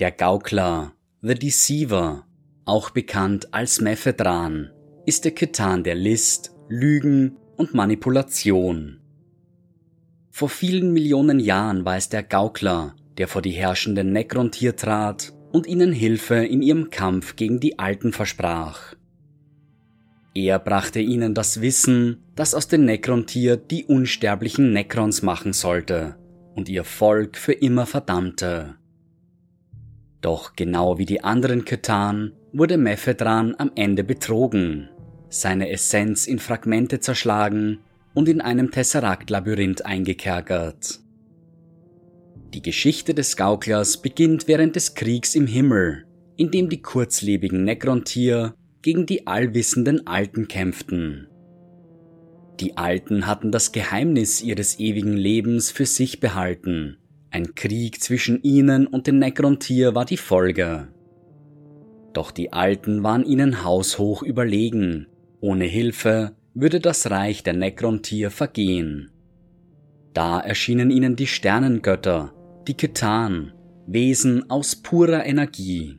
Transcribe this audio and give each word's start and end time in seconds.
Der 0.00 0.10
Gaukler, 0.10 0.92
The 1.22 1.34
Deceiver, 1.34 2.26
auch 2.64 2.90
bekannt 2.90 3.54
als 3.54 3.80
Mephedran, 3.80 4.72
ist 5.06 5.24
der 5.24 5.30
Ketan 5.30 5.84
der 5.84 5.94
List, 5.94 6.52
Lügen 6.68 7.36
und 7.56 7.74
Manipulation. 7.74 8.98
Vor 10.30 10.48
vielen 10.48 10.92
Millionen 10.92 11.38
Jahren 11.38 11.84
war 11.84 11.96
es 11.96 12.08
der 12.08 12.24
Gaukler, 12.24 12.96
der 13.18 13.28
vor 13.28 13.40
die 13.40 13.52
herrschenden 13.52 14.12
Necrontier 14.12 14.74
trat 14.74 15.32
und 15.52 15.68
ihnen 15.68 15.92
Hilfe 15.92 16.44
in 16.44 16.60
ihrem 16.60 16.90
Kampf 16.90 17.36
gegen 17.36 17.60
die 17.60 17.78
Alten 17.78 18.12
versprach. 18.12 18.96
Er 20.34 20.58
brachte 20.58 20.98
ihnen 20.98 21.34
das 21.34 21.60
Wissen, 21.60 22.24
das 22.34 22.56
aus 22.56 22.66
den 22.66 22.84
Necrontier 22.84 23.56
die 23.56 23.84
unsterblichen 23.84 24.72
Necrons 24.72 25.22
machen 25.22 25.52
sollte 25.52 26.16
und 26.56 26.68
ihr 26.68 26.82
Volk 26.82 27.36
für 27.36 27.52
immer 27.52 27.86
verdammte. 27.86 28.74
Doch 30.24 30.56
genau 30.56 30.96
wie 30.96 31.04
die 31.04 31.22
anderen 31.22 31.66
Ketan 31.66 32.32
wurde 32.50 32.78
Mephedran 32.78 33.54
am 33.58 33.70
Ende 33.74 34.02
betrogen, 34.02 34.88
seine 35.28 35.68
Essenz 35.68 36.26
in 36.26 36.38
Fragmente 36.38 36.98
zerschlagen 36.98 37.80
und 38.14 38.30
in 38.30 38.40
einem 38.40 38.70
Tesseract-Labyrinth 38.70 39.84
eingekerkert. 39.84 41.00
Die 42.54 42.62
Geschichte 42.62 43.12
des 43.12 43.36
Gauklers 43.36 44.00
beginnt 44.00 44.48
während 44.48 44.76
des 44.76 44.94
Kriegs 44.94 45.34
im 45.34 45.46
Himmel, 45.46 46.06
in 46.38 46.50
dem 46.50 46.70
die 46.70 46.80
kurzlebigen 46.80 47.62
Necrontier 47.62 48.54
gegen 48.80 49.04
die 49.04 49.26
allwissenden 49.26 50.06
Alten 50.06 50.48
kämpften. 50.48 51.28
Die 52.60 52.78
Alten 52.78 53.26
hatten 53.26 53.52
das 53.52 53.72
Geheimnis 53.72 54.40
ihres 54.40 54.80
ewigen 54.80 55.18
Lebens 55.18 55.70
für 55.70 55.84
sich 55.84 56.18
behalten 56.18 56.96
ein 57.34 57.56
Krieg 57.56 58.00
zwischen 58.00 58.40
ihnen 58.44 58.86
und 58.86 59.08
dem 59.08 59.18
Necrontier 59.18 59.96
war 59.96 60.04
die 60.04 60.16
Folge. 60.16 60.86
Doch 62.12 62.30
die 62.30 62.52
Alten 62.52 63.02
waren 63.02 63.26
ihnen 63.26 63.64
haushoch 63.64 64.22
überlegen. 64.22 65.08
Ohne 65.40 65.64
Hilfe 65.64 66.36
würde 66.54 66.78
das 66.78 67.10
Reich 67.10 67.42
der 67.42 67.54
Necrontier 67.54 68.30
vergehen. 68.30 69.10
Da 70.12 70.38
erschienen 70.38 70.92
ihnen 70.92 71.16
die 71.16 71.26
Sternengötter, 71.26 72.32
die 72.68 72.74
Ketan, 72.74 73.52
Wesen 73.88 74.48
aus 74.48 74.76
purer 74.76 75.26
Energie. 75.26 75.98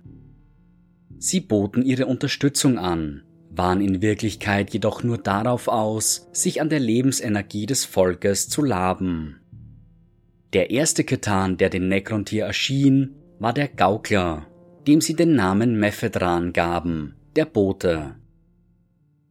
Sie 1.17 1.41
boten 1.41 1.83
ihre 1.83 2.05
Unterstützung 2.05 2.79
an, 2.79 3.23
waren 3.49 3.81
in 3.81 4.01
Wirklichkeit 4.01 4.71
jedoch 4.71 5.03
nur 5.03 5.17
darauf 5.17 5.67
aus, 5.67 6.29
sich 6.31 6.61
an 6.61 6.69
der 6.69 6.79
Lebensenergie 6.79 7.65
des 7.65 7.83
Volkes 7.83 8.47
zu 8.47 8.63
laben. 8.63 9.41
Der 10.55 10.71
erste 10.71 11.03
Ketan, 11.03 11.57
der 11.57 11.69
den 11.69 11.89
Necrontier 11.89 12.45
erschien, 12.45 13.13
war 13.39 13.51
der 13.51 13.67
Gaukler, 13.67 14.47
dem 14.87 15.01
sie 15.01 15.13
den 15.13 15.35
Namen 15.35 15.77
Mephedran 15.77 16.53
gaben, 16.53 17.17
der 17.35 17.43
Bote. 17.43 18.15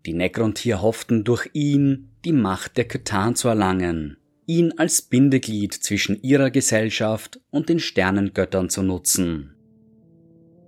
Die 0.04 0.12
Necrontier 0.12 0.82
hofften 0.82 1.24
durch 1.24 1.48
ihn 1.54 2.10
die 2.26 2.34
Macht 2.34 2.76
der 2.76 2.84
Ketan 2.84 3.36
zu 3.36 3.48
erlangen, 3.48 4.18
ihn 4.44 4.72
als 4.76 5.00
Bindeglied 5.00 5.72
zwischen 5.72 6.22
ihrer 6.22 6.50
Gesellschaft 6.50 7.40
und 7.48 7.70
den 7.70 7.78
Sternengöttern 7.78 8.68
zu 8.68 8.82
nutzen. 8.82 9.56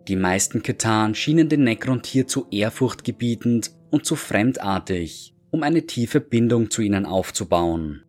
Die 0.08 0.16
meisten 0.16 0.62
Ketan 0.62 1.14
schienen 1.14 1.50
den 1.50 1.64
Necrontier 1.64 2.28
zu 2.28 2.46
ehrfurchtgebietend 2.50 3.72
und 3.90 4.06
zu 4.06 4.16
fremdartig, 4.16 5.34
um 5.50 5.62
eine 5.62 5.84
tiefe 5.84 6.22
Bindung 6.22 6.70
zu 6.70 6.80
ihnen 6.80 7.04
aufzubauen. 7.04 8.05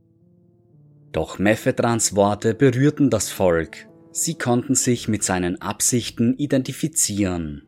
Doch 1.11 1.39
Mephedrans 1.39 2.15
Worte 2.15 2.53
berührten 2.53 3.09
das 3.09 3.29
Volk. 3.29 3.87
Sie 4.11 4.35
konnten 4.35 4.75
sich 4.75 5.07
mit 5.07 5.23
seinen 5.23 5.61
Absichten 5.61 6.35
identifizieren. 6.37 7.63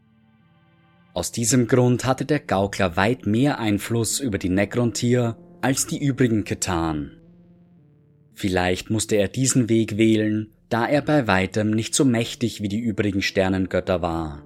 Aus 1.13 1.31
diesem 1.31 1.67
Grund 1.67 2.05
hatte 2.05 2.25
der 2.25 2.39
Gaukler 2.39 2.95
weit 2.95 3.25
mehr 3.25 3.59
Einfluss 3.59 4.19
über 4.19 4.37
die 4.37 4.49
Necrontier 4.49 5.37
als 5.61 5.87
die 5.87 6.03
übrigen 6.03 6.43
getan. 6.43 7.17
Vielleicht 8.33 8.89
musste 8.89 9.15
er 9.15 9.27
diesen 9.27 9.67
Weg 9.67 9.97
wählen, 9.97 10.53
da 10.69 10.87
er 10.87 11.01
bei 11.01 11.27
weitem 11.27 11.71
nicht 11.71 11.93
so 11.93 12.05
mächtig 12.05 12.61
wie 12.61 12.69
die 12.69 12.79
übrigen 12.79 13.21
Sternengötter 13.21 14.01
war. 14.01 14.43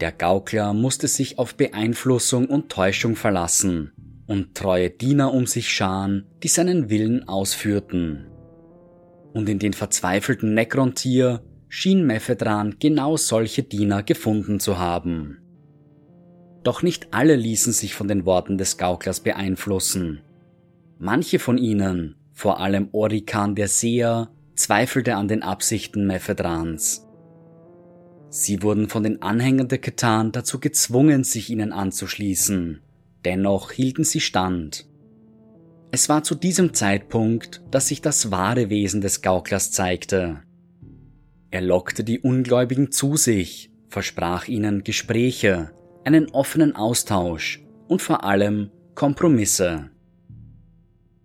Der 0.00 0.12
Gaukler 0.12 0.74
musste 0.74 1.08
sich 1.08 1.38
auf 1.38 1.54
Beeinflussung 1.54 2.46
und 2.46 2.70
Täuschung 2.70 3.16
verlassen 3.16 3.92
und 4.30 4.54
treue 4.54 4.90
Diener 4.90 5.34
um 5.34 5.44
sich 5.46 5.70
scharen, 5.70 6.24
die 6.44 6.48
seinen 6.48 6.88
Willen 6.88 7.26
ausführten. 7.26 8.28
Und 9.32 9.48
in 9.48 9.58
den 9.58 9.72
verzweifelten 9.72 10.54
Necrontier 10.54 11.42
schien 11.68 12.06
Mephedran 12.06 12.76
genau 12.78 13.16
solche 13.16 13.64
Diener 13.64 14.04
gefunden 14.04 14.60
zu 14.60 14.78
haben. 14.78 15.38
Doch 16.62 16.84
nicht 16.84 17.12
alle 17.12 17.34
ließen 17.34 17.72
sich 17.72 17.96
von 17.96 18.06
den 18.06 18.24
Worten 18.24 18.56
des 18.56 18.78
Gauklers 18.78 19.18
beeinflussen. 19.18 20.20
Manche 21.00 21.40
von 21.40 21.58
ihnen, 21.58 22.14
vor 22.32 22.60
allem 22.60 22.88
Orikan 22.92 23.56
der 23.56 23.66
Seher, 23.66 24.30
zweifelte 24.54 25.16
an 25.16 25.26
den 25.26 25.42
Absichten 25.42 26.06
Mephedrans. 26.06 27.04
Sie 28.28 28.62
wurden 28.62 28.88
von 28.88 29.02
den 29.02 29.22
Anhängern 29.22 29.66
der 29.66 29.78
Ketan 29.78 30.30
dazu 30.30 30.60
gezwungen, 30.60 31.24
sich 31.24 31.50
ihnen 31.50 31.72
anzuschließen 31.72 32.80
Dennoch 33.24 33.72
hielten 33.72 34.04
sie 34.04 34.20
stand. 34.20 34.86
Es 35.92 36.08
war 36.08 36.22
zu 36.22 36.34
diesem 36.34 36.72
Zeitpunkt, 36.72 37.62
dass 37.70 37.88
sich 37.88 38.00
das 38.00 38.30
wahre 38.30 38.70
Wesen 38.70 39.00
des 39.00 39.22
Gauklers 39.22 39.72
zeigte. 39.72 40.42
Er 41.50 41.60
lockte 41.60 42.04
die 42.04 42.20
Ungläubigen 42.20 42.92
zu 42.92 43.16
sich, 43.16 43.72
versprach 43.88 44.46
ihnen 44.46 44.84
Gespräche, 44.84 45.72
einen 46.04 46.30
offenen 46.30 46.76
Austausch 46.76 47.64
und 47.88 48.00
vor 48.00 48.22
allem 48.22 48.70
Kompromisse. 48.94 49.90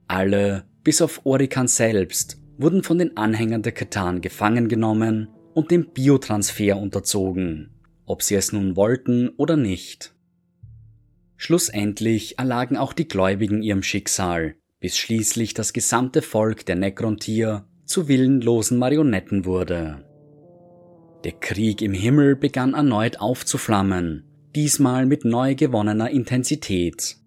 Alle, 0.08 0.66
bis 0.84 1.02
auf 1.02 1.22
Orikan 1.26 1.68
selbst, 1.68 2.42
wurden 2.58 2.84
von 2.84 2.98
den 2.98 3.18
Anhängern 3.18 3.62
der 3.62 3.72
Katan 3.72 4.22
gefangen 4.22 4.68
genommen 4.68 5.30
und 5.54 5.70
dem 5.70 5.92
Biotransfer 5.92 6.78
unterzogen, 6.78 7.70
ob 8.06 8.24
sie 8.24 8.36
es 8.36 8.52
nun 8.52 8.76
wollten 8.76 9.30
oder 9.38 9.58
nicht. 9.58 10.15
Schlussendlich 11.46 12.40
erlagen 12.40 12.76
auch 12.76 12.92
die 12.92 13.08
Gläubigen 13.08 13.62
ihrem 13.62 13.84
Schicksal, 13.84 14.56
bis 14.80 14.98
schließlich 14.98 15.54
das 15.54 15.74
gesamte 15.74 16.24
Volk 16.24 16.66
der 16.66 16.76
Necrontier 16.76 17.68
zu 17.86 18.08
willenlosen 18.08 18.80
Marionetten 18.80 19.46
wurde. 19.46 20.04
Der 21.24 21.34
Krieg 21.34 21.84
im 21.84 21.94
Himmel 21.94 22.36
begann 22.36 22.74
erneut 22.74 23.20
aufzuflammen, 23.20 24.24
diesmal 24.56 25.06
mit 25.06 25.24
neu 25.24 25.54
gewonnener 25.54 26.10
Intensität. 26.10 27.18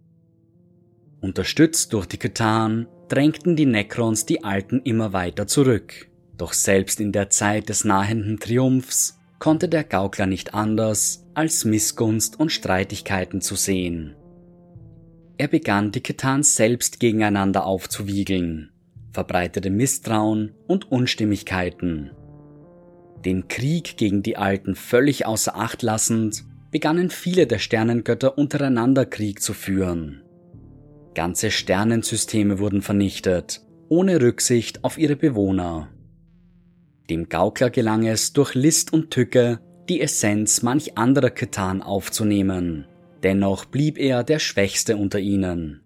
Unterstützt 1.21 1.93
durch 1.93 2.07
die 2.07 2.19
Ketan 2.19 2.89
drängten 3.07 3.55
die 3.55 3.67
Necrons 3.67 4.27
die 4.27 4.43
Alten 4.43 4.81
immer 4.83 5.13
weiter 5.13 5.47
zurück. 5.47 6.11
Doch 6.37 6.55
selbst 6.55 6.99
in 6.99 7.13
der 7.13 7.31
Zeit 7.31 7.69
des 7.69 7.85
nahenden 7.85 8.41
Triumphs 8.41 9.17
konnte 9.39 9.69
der 9.69 9.85
Gaukler 9.85 10.27
nicht 10.27 10.55
anders, 10.55 11.25
als 11.39 11.65
Missgunst 11.65 12.41
und 12.41 12.51
Streitigkeiten 12.51 13.41
zu 13.41 13.55
sehen. 13.55 14.17
Er 15.37 15.47
begann 15.47 15.93
die 15.93 16.01
Ketans 16.01 16.57
selbst 16.57 16.99
gegeneinander 16.99 17.65
aufzuwiegeln, 17.65 18.73
verbreitete 19.13 19.71
Misstrauen 19.71 20.57
und 20.67 20.91
Unstimmigkeiten. 20.91 22.11
Den 23.25 23.47
Krieg 23.47 23.97
gegen 23.97 24.25
die 24.25 24.37
Alten 24.37 24.75
völlig 24.75 25.27
außer 25.27 25.55
Acht 25.55 25.83
lassend, 25.83 26.45
begannen 26.73 27.09
viele 27.09 27.47
der 27.47 27.61
Sternengötter 27.61 28.37
untereinander 28.37 29.07
Krieg 29.07 29.41
zu 29.41 29.53
führen. 29.53 30.25
Ganze 31.15 31.53
Sternensysteme 31.53 32.59
wurden 32.59 32.83
vernichtet, 32.83 33.61
ohne 33.89 34.21
Rücksicht 34.21 34.83
auf 34.83 34.99
ihre 34.99 35.15
Bewohner. 35.15 35.89
Dem 37.09 37.29
Gaukler 37.29 37.71
gelang 37.71 38.09
es 38.09 38.33
durch 38.33 38.57
List 38.57 38.93
und 38.93 39.13
Tücke, 39.13 39.61
die 39.89 40.01
Essenz 40.01 40.63
manch 40.63 40.99
anderer 40.99 41.31
Ketan 41.31 41.83
aufzunehmen. 41.83 42.87
Dennoch 43.23 43.65
blieb 43.65 43.99
er 43.99 44.23
der 44.23 44.39
Schwächste 44.39 44.97
unter 44.97 45.19
ihnen. 45.19 45.81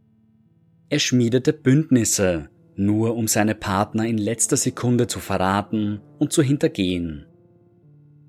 Er 0.88 0.98
schmiedete 0.98 1.52
Bündnisse, 1.52 2.50
nur 2.74 3.16
um 3.16 3.26
seine 3.26 3.54
Partner 3.54 4.06
in 4.06 4.18
letzter 4.18 4.56
Sekunde 4.56 5.06
zu 5.06 5.20
verraten 5.20 6.00
und 6.18 6.32
zu 6.32 6.42
hintergehen. 6.42 7.26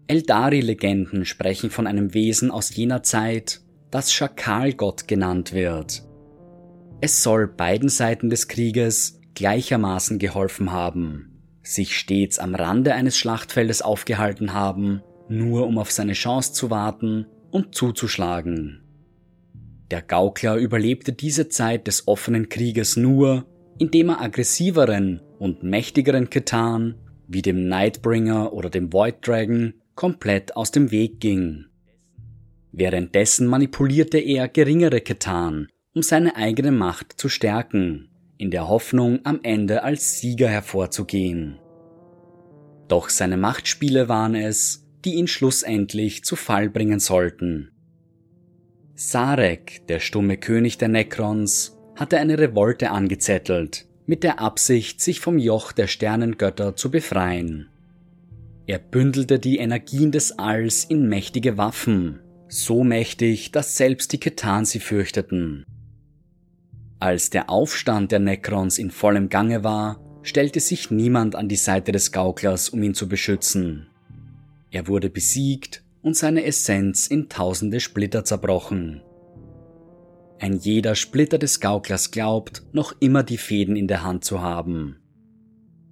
Eldari-Legenden 0.08 1.26
sprechen 1.26 1.70
von 1.70 1.88
einem 1.88 2.14
Wesen 2.14 2.52
aus 2.52 2.76
jener 2.76 3.04
Zeit, 3.04 3.62
das 3.90 4.14
Schakalgott 4.14 5.08
genannt 5.08 5.54
wird. 5.54 6.04
Es 7.02 7.24
soll 7.24 7.48
beiden 7.48 7.90
Seiten 7.90 8.30
des 8.30 8.48
Krieges 8.48 9.20
gleichermaßen 9.36 10.20
geholfen 10.20 10.72
haben, 10.72 11.42
sich 11.62 11.98
stets 11.98 12.40
am 12.40 12.56
Rande 12.56 12.94
eines 12.94 13.18
Schlachtfeldes 13.18 13.82
aufgehalten 13.82 14.54
haben 14.54 15.02
nur 15.38 15.68
um 15.68 15.78
auf 15.78 15.92
seine 15.92 16.14
Chance 16.14 16.54
zu 16.54 16.70
warten 16.70 17.28
und 17.52 17.76
zuzuschlagen. 17.76 18.84
Der 19.92 20.02
Gaukler 20.02 20.56
überlebte 20.56 21.14
diese 21.14 21.50
Zeit 21.50 21.88
des 21.88 22.08
offenen 22.08 22.50
Krieges 22.50 22.98
nur, 22.98 23.46
indem 23.78 24.10
er 24.10 24.22
aggressiveren 24.22 25.22
und 25.40 25.64
mächtigeren 25.64 26.30
Ketan, 26.30 26.96
wie 27.28 27.42
dem 27.42 27.68
Nightbringer 27.68 28.54
oder 28.54 28.70
dem 28.70 28.92
Void 28.92 29.28
Dragon, 29.28 29.74
komplett 29.96 30.56
aus 30.56 30.72
dem 30.72 30.92
Weg 30.92 31.20
ging. 31.20 31.66
Währenddessen 32.72 33.46
manipulierte 33.48 34.18
er 34.18 34.48
geringere 34.48 35.02
Ketan, 35.02 35.68
um 35.94 36.02
seine 36.02 36.36
eigene 36.36 36.72
Macht 36.72 37.14
zu 37.20 37.30
stärken, 37.30 38.10
in 38.38 38.50
der 38.50 38.68
Hoffnung, 38.68 39.20
am 39.26 39.40
Ende 39.44 39.84
als 39.84 40.20
Sieger 40.20 40.48
hervorzugehen. 40.50 41.60
Doch 42.88 43.10
seine 43.10 43.38
Machtspiele 43.38 44.10
waren 44.10 44.36
es, 44.36 44.83
die 45.06 45.16
ihn 45.16 45.28
schlussendlich 45.28 46.24
zu 46.24 46.36
Fall 46.36 46.70
bringen 46.70 47.00
sollten. 47.00 47.72
Sarek, 48.96 49.88
der 49.88 50.00
stumme 50.00 50.38
König 50.38 50.78
der 50.78 50.88
Necrons, 50.88 51.78
hatte 51.96 52.18
eine 52.18 52.38
Revolte 52.38 52.92
angezettelt, 52.92 53.88
mit 54.06 54.24
der 54.24 54.40
Absicht, 54.40 55.02
sich 55.02 55.20
vom 55.20 55.38
Joch 55.38 55.72
der 55.72 55.88
Sternengötter 55.88 56.76
zu 56.76 56.92
befreien. 56.92 57.70
Er 58.66 58.80
bündelte 58.80 59.40
die 59.40 59.58
Energien 59.58 60.12
des 60.12 60.38
Alls 60.40 60.86
in 60.86 61.10
mächtige 61.10 61.58
Waffen, 61.58 62.20
so 62.48 62.84
mächtig, 62.84 63.52
dass 63.52 63.78
selbst 63.78 64.14
die 64.14 64.20
Ketan 64.20 64.66
sie 64.66 64.80
fürchteten. 64.80 65.66
Als 67.00 67.30
der 67.30 67.50
Aufstand 67.50 68.12
der 68.12 68.20
Necrons 68.20 68.78
in 68.78 68.92
vollem 68.92 69.28
Gange 69.28 69.64
war, 69.64 70.00
stellte 70.22 70.62
sich 70.62 70.90
niemand 70.90 71.36
an 71.36 71.50
die 71.50 71.58
Seite 71.58 71.92
des 71.92 72.12
Gauklers, 72.14 72.70
um 72.70 72.82
ihn 72.82 72.94
zu 72.94 73.10
beschützen. 73.10 73.88
Er 74.74 74.88
wurde 74.88 75.12
besiegt 75.12 75.84
und 76.02 76.18
seine 76.18 76.46
Essenz 76.46 77.06
in 77.06 77.30
tausende 77.30 77.80
Splitter 77.80 78.26
zerbrochen. 78.26 79.04
Ein 80.40 80.54
jeder 80.58 80.96
Splitter 80.96 81.38
des 81.38 81.60
Gauklers 81.60 82.10
glaubt, 82.10 82.64
noch 82.72 82.96
immer 83.00 83.22
die 83.22 83.38
Fäden 83.38 83.76
in 83.76 83.88
der 83.88 84.04
Hand 84.04 84.26
zu 84.26 84.42
haben. 84.42 84.98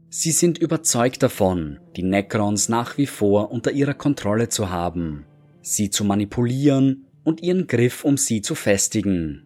Sie 0.10 0.32
sind 0.32 0.58
überzeugt 0.58 1.22
davon, 1.22 1.80
die 1.96 2.02
Necrons 2.02 2.70
nach 2.70 2.98
wie 2.98 3.06
vor 3.06 3.52
unter 3.52 3.72
ihrer 3.72 3.94
Kontrolle 3.94 4.50
zu 4.50 4.72
haben, 4.72 5.28
sie 5.62 5.92
zu 5.92 6.04
manipulieren 6.04 7.06
und 7.24 7.44
ihren 7.44 7.68
Griff 7.68 8.04
um 8.04 8.18
sie 8.18 8.42
zu 8.42 8.56
festigen. 8.56 9.46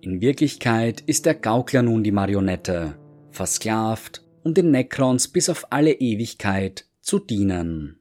In 0.00 0.20
Wirklichkeit 0.20 1.00
ist 1.00 1.26
der 1.26 1.34
Gaukler 1.34 1.82
nun 1.82 2.04
die 2.04 2.12
Marionette, 2.12 2.96
versklavt, 3.32 4.22
um 4.44 4.54
den 4.54 4.70
Necrons 4.70 5.26
bis 5.26 5.48
auf 5.48 5.72
alle 5.72 5.94
Ewigkeit 5.94 6.86
zu 7.00 7.18
dienen. 7.18 7.99